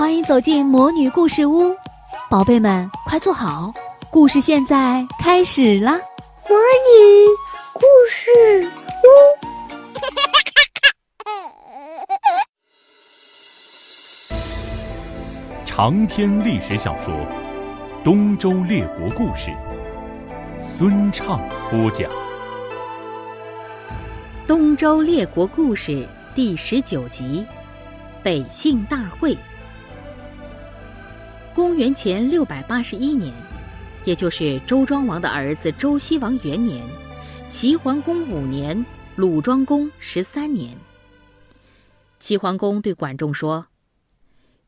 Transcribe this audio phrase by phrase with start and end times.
[0.00, 1.76] 欢迎走进魔女故事屋，
[2.30, 3.70] 宝贝们快坐好，
[4.10, 5.92] 故事现在开始啦！
[6.48, 7.28] 魔女
[7.74, 8.66] 故事
[9.04, 9.08] 屋，
[15.66, 17.12] 长篇历史小说
[18.02, 19.50] 《东周列国故事》，
[20.58, 22.10] 孙畅播讲。
[24.46, 25.92] 《东周列国故事》
[26.34, 27.44] 第十九集：
[28.22, 29.36] 北杏大会。
[31.60, 33.34] 公元前六百八十一年，
[34.06, 36.82] 也就是周庄王的儿子周西王元年，
[37.50, 38.82] 齐桓公五年，
[39.14, 40.74] 鲁庄公十三年。
[42.18, 43.66] 齐桓公对管仲说：“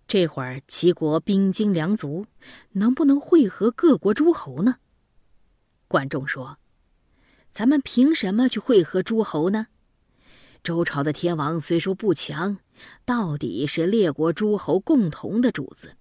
[0.06, 2.26] 这会儿齐国兵精粮足，
[2.72, 4.76] 能不能会合各国诸侯呢？”
[5.88, 6.58] 管仲说
[7.50, 9.68] ：“咱们凭什么去会合诸侯呢？
[10.62, 12.58] 周朝的天王虽说不强，
[13.06, 15.96] 到底是列国诸侯共同的主子。”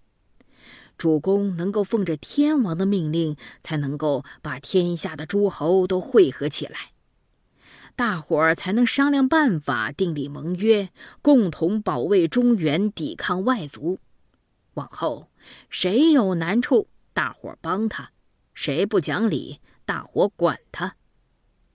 [1.01, 6.91] 主公能够奉着天王的命令，才能够把天下的诸侯都汇合起来，
[7.95, 10.91] 大伙儿才能商量办法，订立盟约，
[11.23, 13.97] 共同保卫中原，抵抗外族。
[14.75, 15.31] 往后
[15.71, 18.11] 谁有难处，大伙儿帮他；
[18.53, 20.95] 谁不讲理，大伙管他。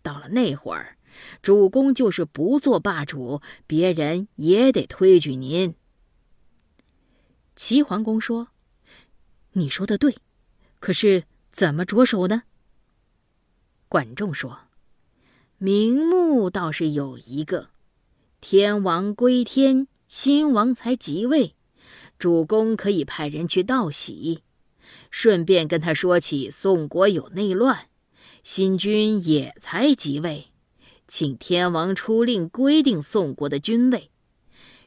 [0.03, 0.97] 到了那会儿，
[1.43, 5.75] 主公就是不做霸主，别人也得推举您。
[7.57, 8.47] 齐桓公说。
[9.59, 10.19] 你说的对，
[10.81, 12.43] 可是怎么着手呢？
[13.89, 14.59] 管仲说
[15.57, 17.71] ：“名目倒是有一个，
[18.43, 21.55] 天王归天，新王才即位，
[22.19, 24.43] 主公可以派人去道喜，
[25.11, 27.89] 顺便跟他说起宋国有内乱，
[28.45, 30.49] 新君也才即位，
[31.09, 34.11] 请天王出令规定宋国的君位。”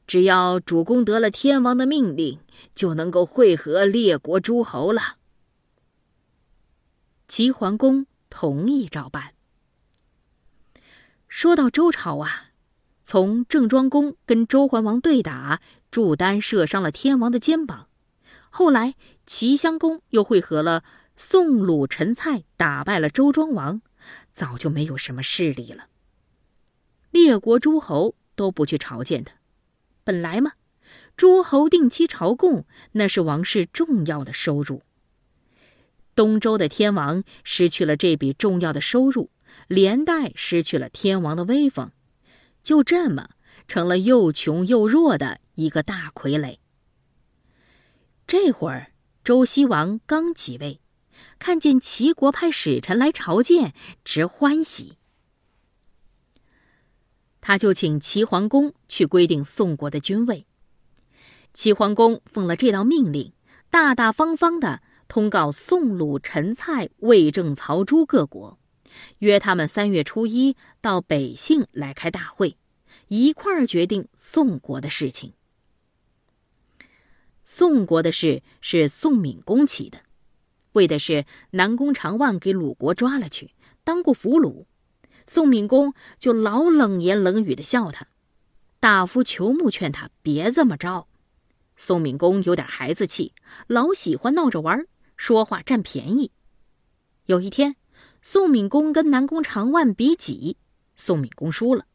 [0.10, 2.40] 只要主公得了天王的命令，
[2.74, 5.18] 就能够会合列国诸侯了。
[7.28, 9.36] 齐桓公同意照办。
[11.28, 12.46] 说到周朝啊，
[13.04, 15.62] 从郑庄公跟周桓王对打，
[15.92, 17.88] 祝丹射伤了天王的肩膀，
[18.50, 18.96] 后来
[19.28, 20.84] 齐襄公又会合了
[21.16, 23.84] 宋、鲁、陈、蔡，打败了周庄王，
[24.32, 25.86] 早就没有什么势力了。
[27.12, 29.39] 列国诸侯都不去朝见他。
[30.10, 30.54] 本来嘛，
[31.16, 34.82] 诸侯定期朝贡，那是王室重要的收入。
[36.16, 39.30] 东周的天王失去了这笔重要的收入，
[39.68, 41.92] 连带失去了天王的威风，
[42.64, 43.30] 就这么
[43.68, 46.58] 成了又穷又弱的一个大傀儡。
[48.26, 48.92] 这会儿，
[49.24, 50.82] 周西王刚即位，
[51.38, 54.98] 看见齐国派使臣来朝见，直欢喜。
[57.50, 60.46] 他就请齐桓公去规定宋国的君位。
[61.52, 63.34] 齐桓公奉了这道命令，
[63.72, 68.60] 大大方方的通告宋、鲁、陈、蔡、魏、郑、曹、诸各国，
[69.18, 72.56] 约他们三月初一到北杏来开大会，
[73.08, 75.34] 一块儿决定宋国的事情。
[77.44, 79.98] 宋国的事是宋闵公起的，
[80.74, 84.66] 为的是南宫长万给鲁国抓了去，当过俘虏。
[85.30, 88.08] 宋敏公就老冷言冷语的笑他，
[88.80, 91.08] 大夫裘木劝他别这么着。
[91.78, 93.32] 宋敏公有点孩子气，
[93.68, 96.32] 老喜欢闹着玩，说话占便宜。
[97.28, 97.76] 有一天，
[98.24, 100.58] 宋敏公跟南宫长万比戟，
[100.96, 101.86] 宋敏公输了，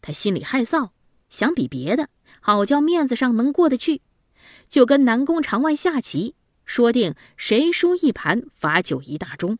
[0.00, 0.88] 他心里害臊，
[1.28, 2.08] 想比别的，
[2.40, 4.00] 好叫面子上能过得去，
[4.70, 6.34] 就跟南宫长万下棋，
[6.64, 9.58] 说定谁输一盘罚酒一大盅。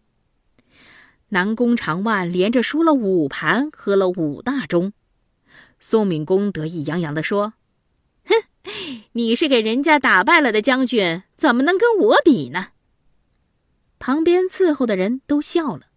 [1.31, 4.93] 南宫长万连着输了五盘，喝了五大盅。
[5.79, 7.53] 宋敏公得意洋洋地说
[8.25, 8.35] ：“哼，
[9.13, 12.69] 你是给人家打败了的将军，怎么能跟我比呢？”
[14.01, 15.89] 旁边伺候的人都笑了。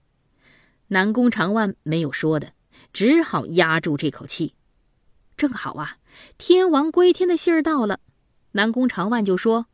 [0.88, 2.52] 南宫长万没有说的，
[2.92, 4.56] 只好压住这口气。
[5.38, 5.96] 正好啊，
[6.38, 8.00] 天王归天的信儿到了，
[8.52, 9.68] 南宫长万就说：“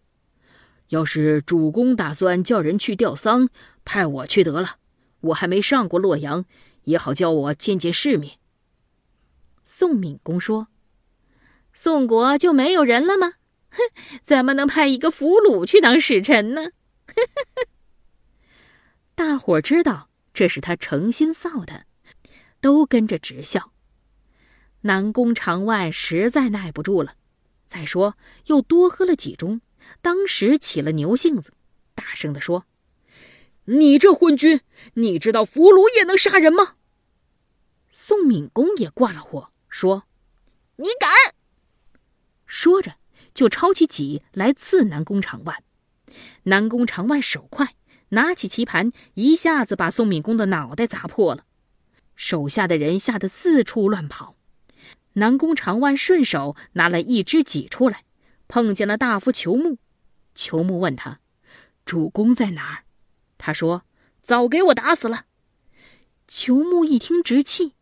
[0.90, 3.50] 要是主公打算叫人去吊丧，
[3.84, 4.76] 派我去得了。”
[5.22, 6.46] 我还没上过洛阳，
[6.84, 8.38] 也好叫我见见世面。
[9.64, 10.68] 宋敏公说
[11.74, 13.34] ：“宋国就没有人了吗？
[13.70, 13.82] 哼，
[14.24, 16.70] 怎么能派一个俘虏去当使臣呢？”
[19.16, 21.86] 大伙知道这是他诚心臊他，
[22.62, 23.74] 都跟着直笑。
[24.82, 27.16] 南宫长万实在耐不住了，
[27.66, 28.16] 再说
[28.46, 29.60] 又多喝了几盅，
[30.02, 31.52] 当时起了牛性子，
[31.96, 32.66] 大声的说。
[33.70, 34.62] 你这昏君，
[34.94, 36.76] 你知道俘虏也能杀人吗？
[37.92, 40.04] 宋敏公也挂了火，说
[40.78, 41.10] ：“你敢！”
[42.48, 42.96] 说着
[43.34, 45.62] 就抄起戟来刺南宫长万。
[46.44, 47.76] 南宫长万手快，
[48.10, 51.44] 拿起棋盘，一下子把宋敏公的脑袋砸破了。
[52.16, 54.38] 手下的人吓得四处乱跑。
[55.14, 58.06] 南宫长万顺手拿了一只戟出来，
[58.48, 59.78] 碰见了大夫裘木。
[60.34, 61.20] 裘木问他
[61.86, 62.84] ：“主公在哪儿？”
[63.38, 63.84] 他说
[64.22, 65.26] ：“早给我打死了。”
[66.28, 67.74] 裘木一听直气，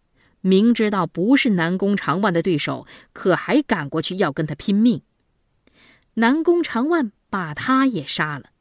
[0.42, 5.02] 明知道不是南宫长万的对手，可还赶过去要跟他拼命。
[6.16, 8.52] 南宫长万把他也杀了。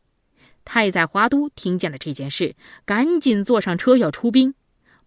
[0.65, 2.57] 太宰华都听见了这件事，
[2.87, 4.55] 赶紧坐上车要出兵。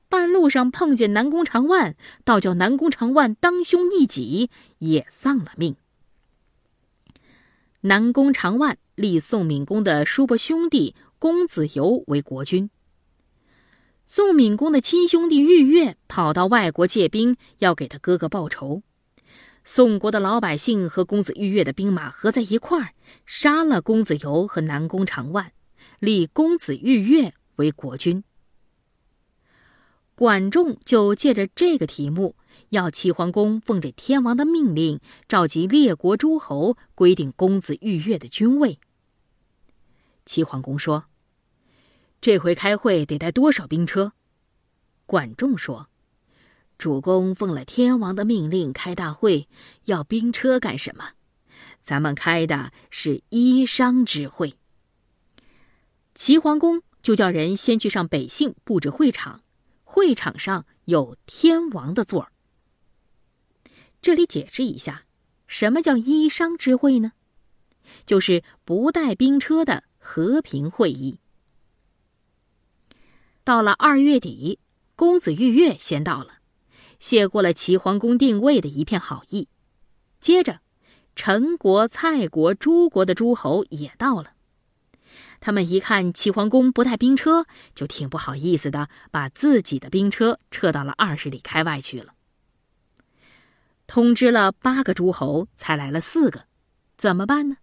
[0.07, 5.75] 半路上碰见南宫长万，倒叫南宫长万当胸一戟，也丧了命。
[7.81, 12.69] 南宫长万立宋敏公的叔伯兄弟公子游为国君。
[14.06, 18.84] 宋敏公的亲兄弟玉月跑到外国借兵，要给他哥哥报仇。
[19.66, 22.94] 宋国的老百姓和公子玉月的兵马合在一块儿，
[23.25, 25.52] 杀了公子游和南宫长万，
[26.00, 28.24] 立公子玉月为国君。
[30.16, 32.36] 管仲就借着这个题目，
[32.69, 38.80] 要齐桓公奉着天王的命令，召集列国诸侯，规定公子玉月的君位。
[40.27, 41.06] 齐桓公说
[42.21, 44.13] ：“这回开会得带多少兵车？”
[45.07, 45.89] 管仲说。
[46.77, 49.47] 主公奉了天王的命令开大会，
[49.85, 51.13] 要兵车干什么？
[51.81, 54.59] 咱们开的是衣裳之会。
[56.13, 59.41] 齐桓公就叫人先去上北杏布置会场，
[59.83, 62.31] 会场上有天王的座儿。
[64.00, 65.06] 这里解释一下，
[65.47, 67.13] 什么叫衣裳之会呢？
[68.06, 71.19] 就是不带兵车的和平会议。
[73.44, 74.57] 到了二月底，
[74.95, 76.39] 公子玉月先到了。
[76.98, 79.50] 谢过了齐桓公定位的一片好意，
[80.21, 80.62] 接着，
[81.13, 84.31] 陈国、蔡国、诸国的诸侯也到了。
[85.42, 87.45] 他们一看齐桓公不带兵车，
[87.75, 92.13] 就挺不好意思的，把自己的兵车撤到了二十里开外去了。
[93.86, 96.45] 通知了八个诸侯，才来了四个，
[96.98, 97.57] 怎么办呢？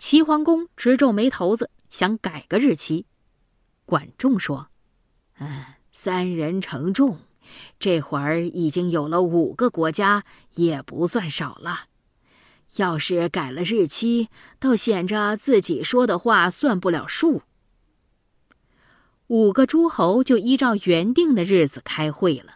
[0.00, 3.04] 齐桓公直皱眉头子，想改个日期。
[3.84, 4.68] 管仲说
[5.38, 5.62] ：“嗯，
[5.92, 7.18] 三人成众。”
[7.78, 10.24] 这会儿已经有了五个国家，
[10.54, 11.88] 也不算少了。
[12.76, 17.42] 要是改了日期，倒显着自己说的话算不了数。
[19.26, 22.54] 五个诸侯就依照原定的日子开会了。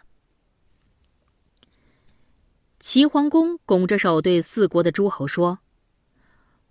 [2.79, 5.59] 齐桓公拱着手对四国的诸侯说：“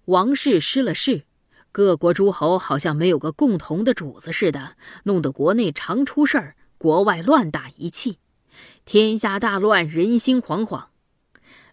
[0.06, 1.24] 王室失了势，
[1.72, 8.18] 各国诸侯好像没有个共同的主子似的，弄得国内常出事儿。”国外乱打一气，
[8.84, 10.86] 天下大乱，人心惶惶。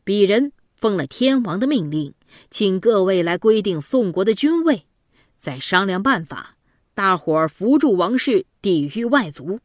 [0.06, 2.14] 鄙人奉了天王的命令，
[2.50, 4.86] 请各位来规定宋国的君位，
[5.38, 6.56] 再商量办法，
[6.94, 9.60] 大伙儿扶助王室，抵御外族。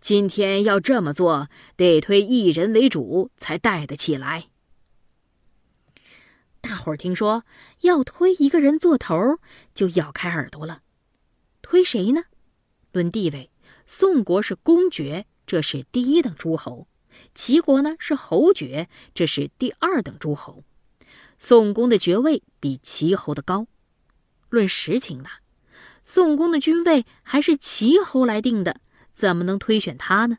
[0.00, 4.46] 今天要这么做，得推一人为主，才带得起来。
[6.68, 7.44] 大伙儿听说
[7.80, 9.38] 要推一个人做头，
[9.74, 10.82] 就咬开耳朵了。
[11.62, 12.24] 推谁呢？
[12.92, 13.50] 论地位。
[13.86, 16.86] 宋国是公爵，这是第一等诸侯；
[17.34, 20.62] 齐国呢是侯爵，这是第二等诸侯。
[21.38, 23.66] 宋公的爵位比齐侯的高。
[24.50, 25.30] 论实情呢，
[26.04, 28.82] 宋公的君位还是齐侯来定的，
[29.14, 30.36] 怎么能推选他呢？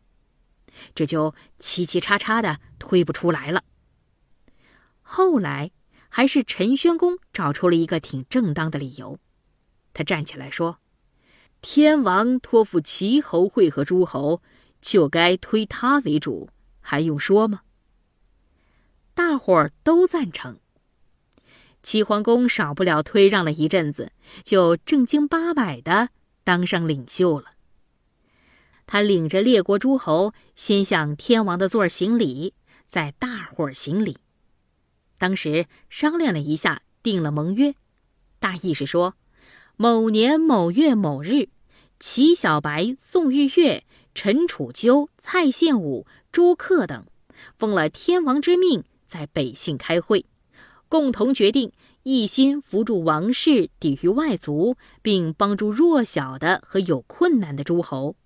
[0.94, 3.64] 这就七七叉叉的推不出来了。
[5.02, 5.72] 后来
[6.10, 9.18] 还是陈宣公找出了一个挺正当的理由，
[9.94, 10.80] 他站起来说。
[11.62, 14.42] 天王托付齐侯会合诸侯，
[14.82, 16.50] 就该推他为主，
[16.80, 17.62] 还用说吗？
[19.14, 20.58] 大伙儿都赞成。
[21.84, 24.12] 齐桓公少不了推让了一阵子，
[24.44, 26.10] 就正经八百的
[26.44, 27.52] 当上领袖了。
[28.86, 32.54] 他领着列国诸侯，先向天王的座儿行礼，
[32.88, 34.18] 再大伙儿行礼。
[35.20, 37.76] 当时商量了一下，定了盟约，
[38.40, 39.14] 大意是说。
[39.76, 41.50] 某年某月某日，
[42.00, 43.86] 齐小白、宋玉月、
[44.16, 47.06] 陈楚鸠、蔡献武、朱克等，
[47.58, 50.26] 奉了天王之命，在北信开会，
[50.90, 51.72] 共同决定
[52.04, 58.18] 一心扶助王室，抵御外族，并帮助弱小的和有困难的诸侯，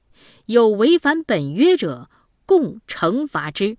[0.47, 2.09] 有违反本约者，
[2.45, 3.77] 共惩罚之。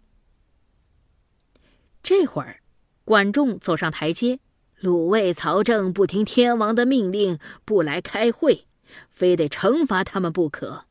[2.02, 2.60] 这会儿，
[3.04, 4.40] 管仲走上台阶。
[4.80, 8.66] 鲁卫、曹正不听天王的命令，不来开会，
[9.08, 10.84] 非得惩罚他们不可。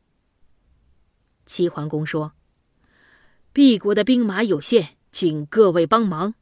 [1.45, 2.33] 齐桓公说
[3.53, 6.33] ：“毕国的兵马有限，请各位帮忙。”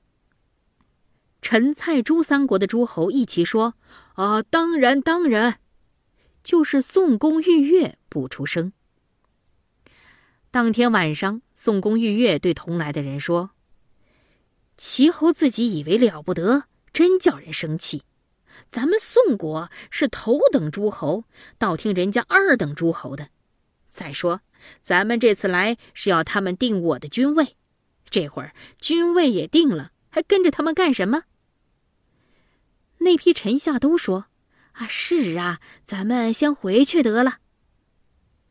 [1.41, 3.73] 陈、蔡、朱三国的诸侯一起说
[4.13, 5.59] ：“啊，当然，当然。”
[6.43, 8.73] 就是宋公玉月不出声。
[10.49, 13.51] 当天晚上，宋公玉月对同来的人说
[14.83, 18.01] ：“齐侯自己以为了不得，真叫人生气。
[18.71, 21.23] 咱们宋国是头等诸侯，
[21.59, 23.29] 倒听人家二等诸侯的。
[23.89, 24.41] 再说，
[24.81, 27.55] 咱们这次来是要他们定我的君位，
[28.09, 31.25] 这会儿君位也定了，还跟着他们干什么？”
[32.97, 34.25] 那批臣下都说
[34.73, 37.37] ：“啊，是啊，咱们先回去得了。”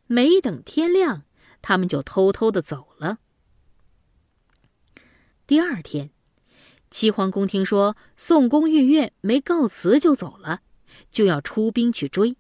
[0.07, 1.25] 没等天亮。
[1.61, 3.19] 他们就偷偷的走了。
[5.47, 6.11] 第二天，
[6.91, 10.63] 齐桓公听说宋公玉月没告辞就走了，
[11.11, 12.37] 就要出兵去追。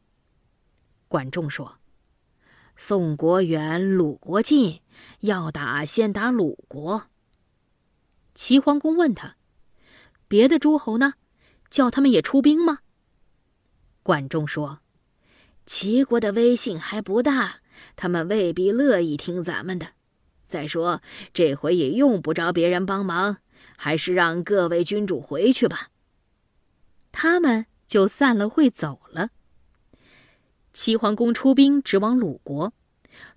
[1.08, 1.78] 管仲说
[2.76, 4.80] ：“宋国远，鲁国近，
[5.20, 7.04] 要打先打鲁国。”
[8.34, 9.36] 齐桓公问他
[10.26, 11.14] ：“别的诸侯呢？
[11.70, 12.80] 叫他们也出兵吗？”
[14.02, 14.80] 管仲说
[15.64, 17.60] ：“齐国的威信还不大。”
[17.96, 19.92] 他们未必乐意听咱们的。
[20.44, 21.00] 再说
[21.32, 23.38] 这回也用不着别人帮忙，
[23.82, 25.88] 还是让各位君主回去吧。
[27.12, 29.30] 他们就散了会走了。
[30.74, 32.74] 齐桓公出兵直往鲁国，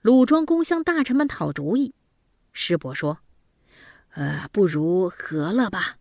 [0.01, 1.93] 鲁庄公向大臣们讨主意。
[2.51, 3.19] 师伯说
[4.15, 5.95] ：“呃，不如和了吧。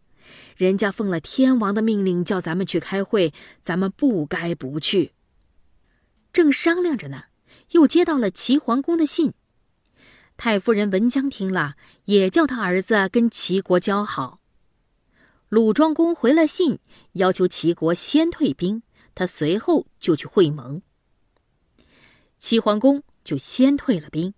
[0.57, 5.13] 人家奉了天王的命令叫咱们去开会，咱们不该不去。”
[6.35, 7.27] 正商量着呢。
[7.71, 9.33] 又接到了齐桓公的信，
[10.45, 14.41] 太夫人文姜听了，也叫他儿子跟齐国交好。
[15.49, 16.81] 鲁庄公回了信，
[17.13, 18.83] 要求齐国先退兵，
[19.15, 20.83] 他随后就去会盟。
[22.41, 24.35] 齐桓公就先退了兵，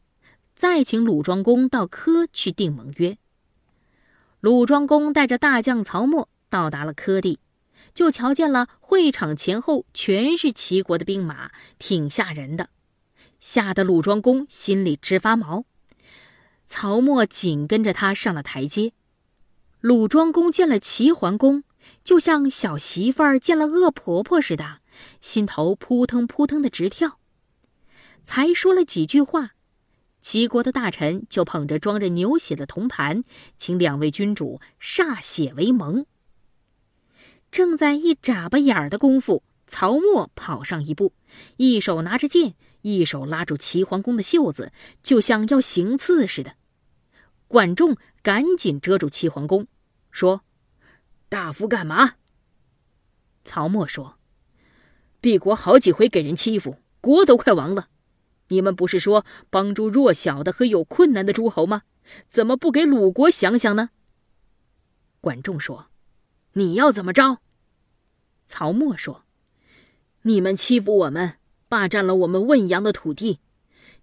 [0.54, 3.16] 再请鲁庄公到柯去定盟约。
[4.40, 7.38] 鲁庄公带着大将曹沫到达了柯地，
[7.94, 12.68] 就瞧见了会场前后全是齐国的兵马，挺吓人的。
[13.40, 15.64] 吓得鲁庄公心里直发毛，
[16.66, 18.92] 曹沫紧跟着他上了台阶。
[19.80, 21.64] 鲁庄公见了齐桓公，
[22.02, 24.80] 就像小媳妇儿见了恶婆婆似的，
[25.21, 27.18] 心头扑腾扑腾的直跳。
[28.23, 29.50] 才说了几句话，
[30.23, 33.23] 齐国的大臣就捧着装着牛血的铜盘，
[33.59, 36.06] 请两位君主歃血为盟。
[37.50, 41.12] 正在一眨巴眼儿的功夫，曹沫跑上一步，
[41.59, 42.54] 一手拿着剑。
[42.84, 44.70] 一手拉住齐桓公的袖子，
[45.02, 46.52] 就像要行刺似的。
[47.48, 49.66] 管仲赶紧遮住齐桓公，
[50.10, 50.42] 说
[51.30, 52.16] ：“大夫干嘛？”
[53.42, 54.18] 曹沫说
[55.22, 57.88] ：“敝国好几回给人欺负，国都快亡了。
[58.48, 61.84] 你们不是说帮助弱小的和有困难的诸侯吗？
[62.28, 63.88] 怎么不给鲁国想想呢？”
[65.22, 65.86] 管仲说
[66.52, 67.38] ：“你要怎么着？”
[68.46, 69.24] 曹沫说
[70.20, 71.38] ：“你们欺负我们。”
[71.75, 73.40] 霸占了我们汶阳的土地，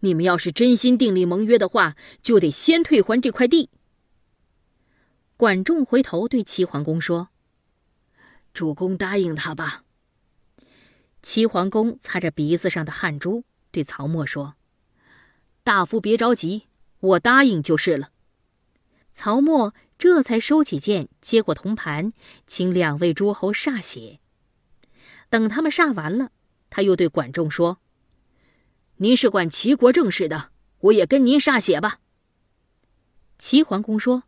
[0.02, 3.70] 你们要是真心订立盟约的话，就得先退还这块地。
[5.38, 7.30] 管仲回头对齐桓公说
[8.54, 9.86] ：“主公答应他吧。”
[11.24, 14.56] 齐桓公擦着鼻子上的汗珠，对曹沫说
[15.64, 16.64] ：“大夫别着急，
[17.00, 18.10] 我答应就是了。”
[19.16, 22.12] 曹沫这才收起剑，接过铜盘，
[22.46, 24.20] 请两位诸侯歃血。
[25.30, 26.32] 等他们歃完了。
[26.72, 27.80] 他又对管仲说
[28.98, 30.50] ：“您是管齐国政事的，
[30.80, 32.00] 我也跟您歃血吧。”
[33.38, 34.24] 齐桓公说：“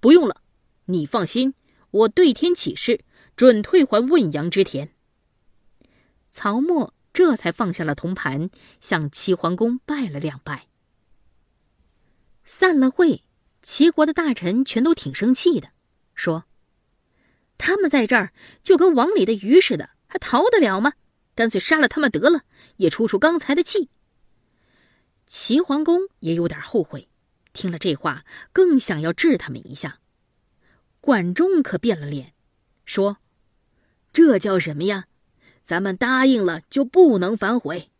[0.00, 0.40] 不用了，
[0.86, 1.52] 你放心，
[1.90, 3.04] 我对天起誓，
[3.36, 4.94] 准退还汶阳之田。”
[6.30, 10.68] 曹沫这才放下了铜盘，向齐桓公拜了两拜。
[12.44, 13.24] 散了会，
[13.62, 15.70] 齐国的大臣全都挺生气的，
[16.14, 16.44] 说
[17.58, 18.32] ：“他们在这儿
[18.62, 20.92] 就跟网里的鱼似的，还逃得了吗？”
[21.40, 22.44] 干脆杀了他们得了，
[22.76, 23.88] 也出出刚才的气。
[25.26, 27.08] 齐桓公也有点后悔，
[27.54, 30.00] 听了这话，更想要治他们一下。
[31.00, 32.34] 管仲可变了脸，
[32.84, 33.16] 说
[34.12, 35.06] ：“这叫什么呀？
[35.62, 37.90] 咱们答应了就不能反悔。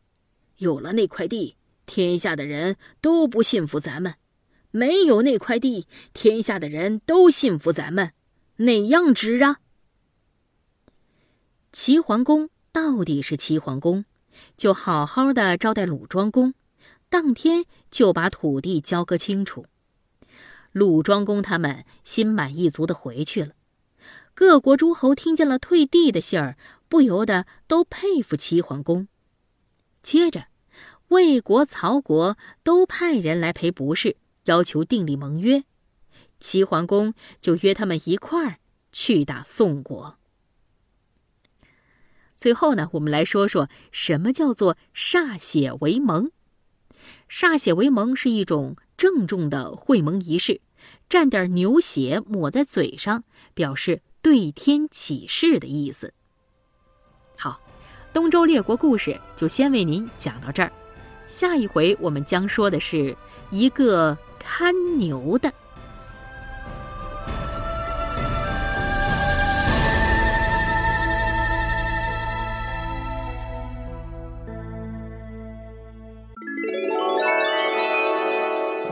[0.58, 1.56] 有了那块地，
[1.86, 4.16] 天下的人都不信服咱们；
[4.70, 8.12] 没有那块地，天下的人都信服咱们。
[8.56, 9.60] 哪样值啊？”
[11.72, 12.50] 齐桓公。
[12.72, 14.04] 到底是齐桓公，
[14.56, 16.54] 就好好的招待鲁庄公，
[17.08, 19.66] 当天就把土地交割清楚。
[20.72, 23.54] 鲁庄公他们心满意足的回去了。
[24.34, 26.56] 各国诸侯听见了退地的信儿，
[26.88, 29.08] 不由得都佩服齐桓公。
[30.00, 30.46] 接着，
[31.08, 35.64] 魏国、曹国都派人来赔不是，要求订立盟约。
[36.38, 38.58] 齐桓公就约他们一块儿
[38.92, 40.19] 去打宋国。
[42.40, 46.30] 最后呢，我们来说说什么叫做歃血为盟。
[47.28, 50.62] 歃血为盟是一种郑重的会盟仪式，
[51.10, 56.14] 蘸点牛血抹在嘴上，表示对天起誓的意思。
[57.36, 57.60] 好，
[58.10, 60.72] 东周列国故事就先为您讲到这儿，
[61.28, 63.14] 下一回我们将说的是
[63.50, 65.52] 一个看牛的。